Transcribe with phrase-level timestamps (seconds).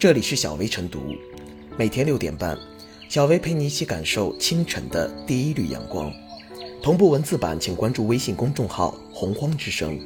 [0.00, 1.14] 这里是小薇晨读，
[1.76, 2.56] 每天六点半，
[3.10, 6.10] 小薇陪你一起感受清晨的第一缕阳光。
[6.82, 10.00] 同步文字版，请关注微信公众号“洪荒之声”。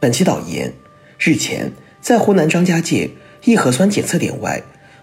[0.00, 0.74] 本期导言：
[1.20, 1.70] 日前，
[2.00, 3.08] 在湖南张家界
[3.44, 4.60] 一核酸检测点外，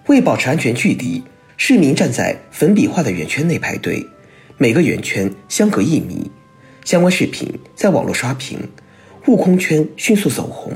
[0.07, 1.23] 为保持安全距离，
[1.55, 4.05] 市民站在粉笔画的圆圈内排队，
[4.57, 6.29] 每个圆圈相隔一米。
[6.83, 8.59] 相关视频在网络刷屏。
[9.27, 10.71] 悟空圈迅速走红，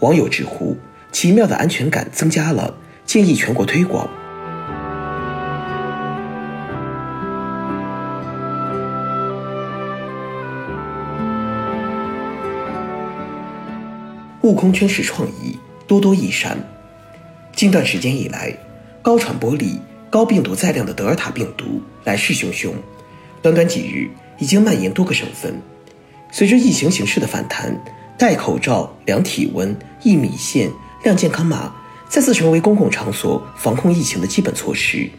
[0.00, 0.74] 网友直呼
[1.10, 4.08] 奇妙的安全感增加了，建议全国推广。
[14.40, 16.56] 悟空圈式创意多多益善。
[17.54, 18.56] 近段时间以来，
[19.02, 19.78] 高传播力、
[20.08, 22.72] 高病毒载量的德尔塔病毒来势汹汹，
[23.42, 25.60] 短短几日已经蔓延多个省份。
[26.34, 27.78] 随着疫情形势的反弹，
[28.16, 30.70] 戴口罩、量体温、一米线、
[31.04, 31.70] 亮健康码
[32.08, 35.10] 再次成为公共场所防控疫情的基本措施，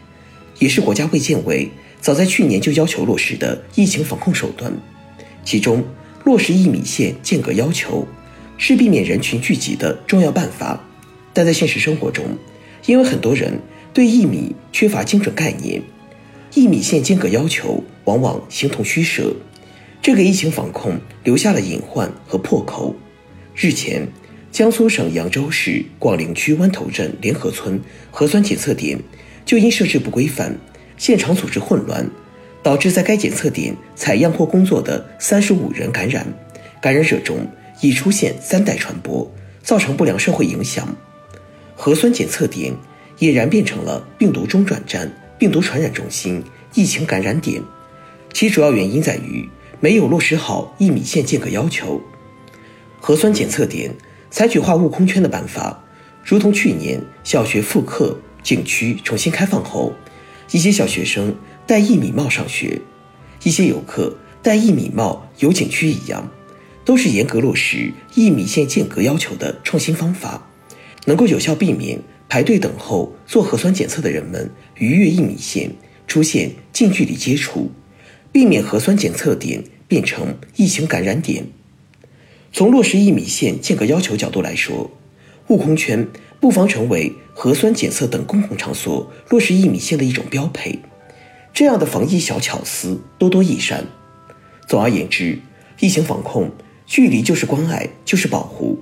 [0.58, 4.72] 也是国家卫健委早在去年就要求落实的疫情防控手段。
[5.44, 5.84] 其中，
[6.24, 8.04] 落实一米线间隔要求
[8.58, 10.82] 是避免人群聚集的重要办法，
[11.32, 12.24] 但在现实生活中，
[12.86, 13.60] 因为很多人
[13.92, 15.80] 对一米缺乏精准概念，
[16.54, 19.32] 一米线间隔要求往往形同虚设。
[20.04, 22.94] 这个疫情防控留下了隐患和破口。
[23.56, 24.06] 日前，
[24.52, 28.98] 江苏省扬州市广陵区湾头镇联合村核酸检测点
[29.46, 30.58] 就因设置不规范、
[30.98, 32.06] 现场组织混乱，
[32.62, 36.26] 导致在该检测点采样或工作的三十五人感染，
[36.82, 37.38] 感染者中
[37.80, 40.86] 已出现三代传播，造成不良社会影响。
[41.74, 42.74] 核酸检测点
[43.20, 46.44] 俨然变成了病毒中转站、病毒传染中心、
[46.74, 47.62] 疫情感染点，
[48.34, 49.48] 其主要原因在于。
[49.80, 52.00] 没有落实好一米线间隔要求，
[53.00, 53.94] 核酸检测点
[54.30, 55.84] 采取画悟空圈的办法，
[56.24, 59.92] 如同去年小学复课、景区重新开放后，
[60.50, 61.34] 一些小学生
[61.66, 62.80] 戴一米帽上学，
[63.42, 66.30] 一些游客戴一米帽游景区一样，
[66.84, 70.48] 都是严格落实一米线间隔要求的创新方法，
[71.04, 75.70] 能够有效避免排队等候做核酸检测的人们逾越一米线，
[76.06, 77.70] 出现近距离接触，
[78.32, 79.62] 避免核酸检测点。
[79.94, 81.44] 变成疫情感染点。
[82.52, 84.90] 从落实一米线间隔要求角度来说，
[85.46, 86.08] 悟空圈
[86.40, 90.80] 不妨成为核酸检测等公共场所落实一米线的一种标配。
[91.52, 93.84] 这样的防疫小巧思多多益善。
[94.66, 95.38] 总而言之，
[95.78, 96.50] 疫情防控
[96.84, 98.80] 距离就是关爱，就是保护。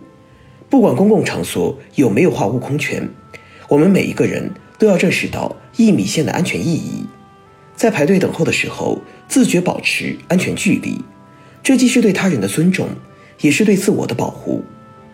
[0.70, 3.06] 不管公共场所有没有画悟空圈，
[3.68, 7.04] 我们每一个人都要认识到一米线的安全意义。
[7.76, 11.02] 在排队等候的时候，自觉保持安全距离，
[11.62, 12.88] 这既是对他人的尊重，
[13.40, 14.62] 也是对自我的保护。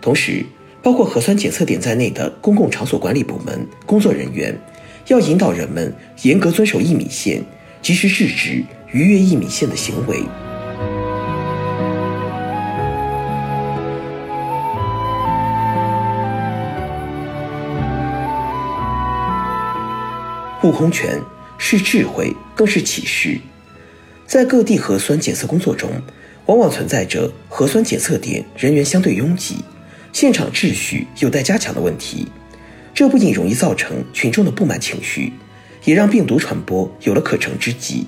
[0.00, 0.44] 同时，
[0.82, 4.58] 包括核酸检测点在内的公共场所管理部门工作人员，
[5.06, 7.42] 要引导人们严格遵守一米线，
[7.80, 10.22] 及时制止逾越一米线的行为。
[20.62, 21.20] 悟空拳。
[21.60, 23.36] 是智慧，更是启示。
[24.28, 25.90] 在各地核酸检测工作中，
[26.44, 29.56] 往往存在着核酸检测点人员相对拥挤、
[30.12, 32.28] 现场秩序有待加强的问题。
[32.92, 35.32] 这不仅容易造成群众的不满情绪，
[35.86, 38.06] 也让病毒传播有了可乘之机。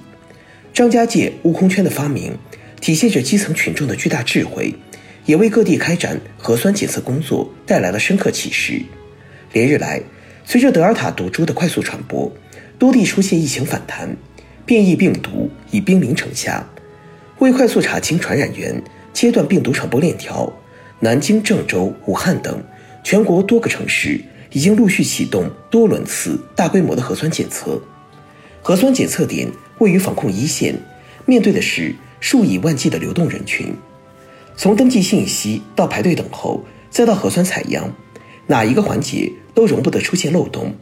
[0.75, 2.37] 张家界悟空圈的发明，
[2.82, 4.75] 体现着基层群众的巨大智慧，
[5.25, 8.82] 也为各地开展核酸检测工作带来了深刻启示。
[9.54, 10.02] 连日来，
[10.44, 12.31] 随着德尔塔毒株的快速传播，
[12.78, 14.14] 多地出现疫情反弹，
[14.70, 16.64] 变异病毒已兵临城下。
[17.41, 18.81] 为快速查清传染源、
[19.12, 20.48] 切断病毒传播链条，
[21.00, 22.62] 南京、郑州、武汉等
[23.03, 24.20] 全国多个城市
[24.53, 27.82] 已经陆续启动多轮次大规模的核酸检测。
[28.62, 30.76] 核酸检测点位于防控一线，
[31.26, 33.75] 面对的是数以万计的流动人群。
[34.56, 37.93] 从登记信息到排队等候，再到核酸采样，
[38.46, 40.73] 哪一个环节都容不得出现漏洞。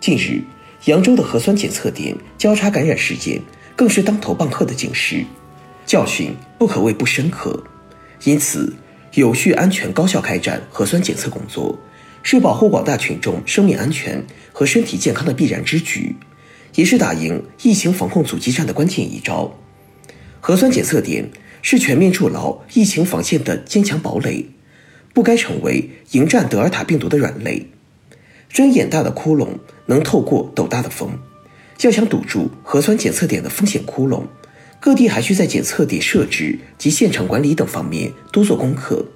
[0.00, 0.42] 近日。
[0.86, 3.40] 扬州的核酸检测点交叉感染事件，
[3.74, 5.24] 更是当头棒喝的警示，
[5.84, 7.60] 教训不可谓不深刻。
[8.22, 8.72] 因此，
[9.14, 11.76] 有序、安全、高效开展核酸检测工作，
[12.22, 16.14] 是保护广大群众生命安全和身体健康的必然之举，
[16.76, 19.52] 也是打赢疫情防控阻击战的关键一招。
[20.40, 21.28] 核酸检测点
[21.62, 24.46] 是全面筑牢疫情防线的坚强堡垒，
[25.12, 27.66] 不该成为迎战德尔塔病毒的软肋。
[28.48, 29.48] 睁眼大的窟窿
[29.86, 31.10] 能透过斗大的风，
[31.82, 34.22] 要想堵住核酸检测点的风险窟窿，
[34.80, 39.06] 各地还需在检测点设置及现场管理等方面多做功课。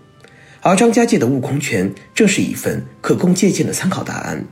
[0.60, 4.44] 而张家界的悟空圈正是一份可供借鉴的参考答案。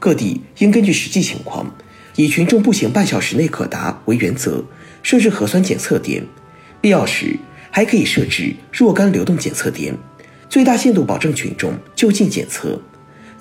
[0.00, 1.72] 各地应根据实际情况，
[2.16, 4.64] 以群众步行半小时内可达为原则，
[5.04, 6.26] 设置核酸检测点，
[6.80, 7.38] 必要时
[7.70, 9.96] 还可以设置若干流动检测点，
[10.48, 12.82] 最大限度保证群众就近检测。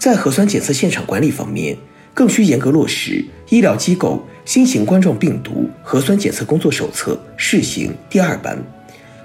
[0.02, 1.78] 在核酸检测现场管理方面，
[2.12, 8.58] 更需严格落实医疗机构新型冠状病毒核酸检测工作手册试行第二版、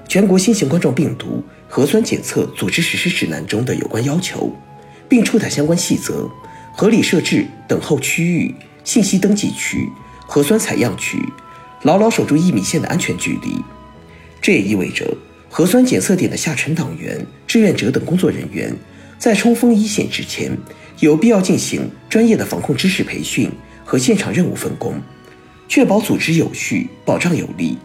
[0.06, 4.54] 全国新型冠状病毒核酸检测组织实施指南中的有关要求，
[5.08, 6.28] 并出台相关细则。
[6.74, 9.88] 合理设置等候区域、信息登记区、
[10.26, 11.16] 核酸采样区，
[11.84, 13.64] 牢牢守住一米线的安全距离。
[14.42, 15.16] 这也意味着，
[15.48, 18.76] 核酸检测点的下沉党员、志愿者等工作人员，
[19.18, 20.56] 在冲锋一线之前，
[21.00, 23.50] 有必要进行专业的防控知识培训
[23.84, 24.94] 和现场任务分工，
[25.68, 27.78] 确保组织有序、保障有力。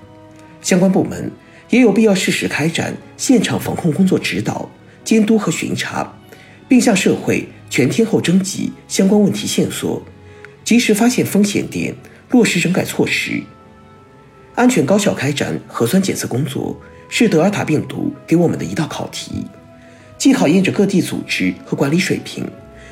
[0.62, 1.32] 相关部门
[1.70, 4.70] 也有必要适时开展现场防控工作指导、
[5.04, 6.14] 监督和巡查，
[6.68, 7.48] 并向社会。
[7.72, 10.04] 全天候征集相关问题线索，
[10.66, 11.96] 及时发现风险点，
[12.32, 13.42] 落实整改措施，
[14.56, 16.78] 安全高效开展核酸检测工作，
[17.08, 19.46] 是德尔塔病毒给我们的一道考题，
[20.22, 22.48] 既考验着各地组织和管理水平，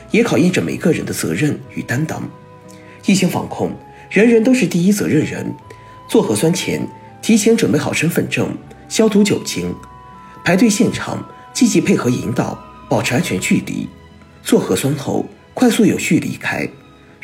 [0.10, 2.28] 也考验着每个人的责任与担当。
[3.06, 3.72] 疫情防控，
[4.10, 5.46] 人人都是第一责任人。
[6.10, 6.82] 做核酸前，
[7.22, 8.50] 提前准备好身份证、
[8.88, 9.72] 消毒酒精，
[10.44, 11.24] 排队现场
[11.54, 12.60] 积极配合引导，
[12.90, 13.88] 保持安全距离。
[14.42, 15.24] 做核酸后，
[15.54, 16.68] 快速有序离开。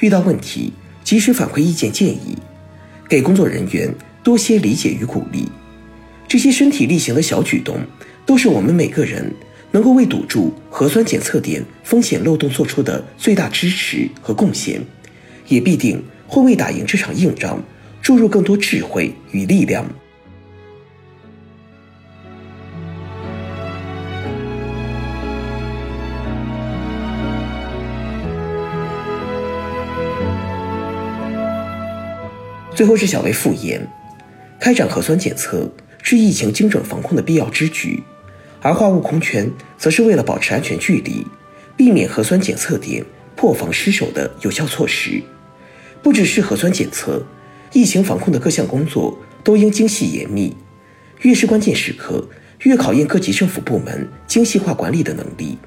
[0.01, 0.71] 遇到问题，
[1.03, 2.37] 及时反馈意见建议，
[3.09, 3.91] 给工作人员
[4.23, 5.49] 多些理解与鼓励。
[6.27, 7.79] 这些身体力行的小举动，
[8.23, 9.33] 都是我们每个人
[9.75, 14.81] 能够为堵住核酸检测点风险漏洞做出的最大支持和贡献，
[15.49, 17.61] 也必定会为打赢这场硬仗
[18.01, 19.85] 注入更多智慧与力量。
[32.73, 33.85] 最后是小薇复言，
[34.57, 35.69] 开展核酸检测
[36.01, 38.01] 是疫情精准防控的必要之举，
[38.65, 39.47] 而画悟空圈
[39.77, 41.23] 则是为了保持安全距离，
[41.77, 45.21] 避免核酸检测点破防失守的有效措施。
[46.01, 47.23] 不只是核酸检测，
[47.73, 50.57] 疫情防控的各项工作都应精细严密。
[51.21, 52.27] 越是关键时刻，
[52.63, 55.59] 越考验各级政府部门精细化管理的能力。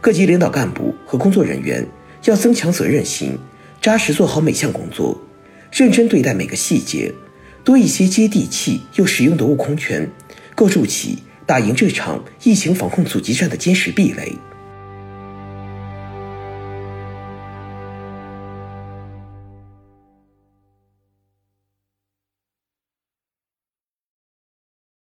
[0.00, 1.84] 各级领导干部和工作人员
[2.26, 3.36] 要增强责任心，
[3.82, 5.20] 扎实做好每项工作。
[5.72, 7.12] 认真对待每个细节，
[7.64, 10.08] 多一些接地气又实用的悟空拳，
[10.54, 11.18] 构筑起
[11.48, 14.36] 打赢这场疫情防控阻击战的坚实壁垒。